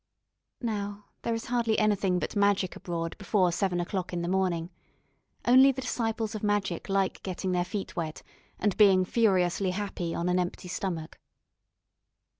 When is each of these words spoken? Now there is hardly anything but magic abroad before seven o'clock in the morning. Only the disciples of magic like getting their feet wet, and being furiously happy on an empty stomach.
Now 0.61 1.05
there 1.21 1.35
is 1.35 1.45
hardly 1.45 1.77
anything 1.77 2.17
but 2.17 2.35
magic 2.35 2.75
abroad 2.75 3.15
before 3.19 3.51
seven 3.51 3.79
o'clock 3.79 4.11
in 4.11 4.23
the 4.23 4.27
morning. 4.27 4.71
Only 5.45 5.71
the 5.71 5.83
disciples 5.83 6.33
of 6.33 6.41
magic 6.41 6.89
like 6.89 7.21
getting 7.21 7.51
their 7.51 7.63
feet 7.63 7.95
wet, 7.95 8.23
and 8.57 8.75
being 8.77 9.05
furiously 9.05 9.69
happy 9.69 10.15
on 10.15 10.27
an 10.27 10.39
empty 10.39 10.69
stomach. 10.69 11.19